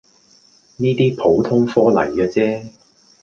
[0.77, 2.69] 呢啲普通料黎既啫